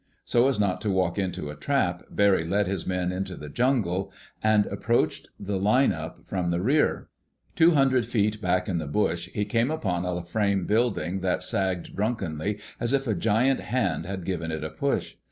[0.25, 4.11] So as not to walk into a trap, Barry led his men into the jungle
[4.41, 7.09] and approached the line up from the rear.
[7.55, 11.95] Two hundred feet back in the bush he came upon a frame building that sagged
[11.95, 15.17] drunkenly as if a giant hand had given it a push.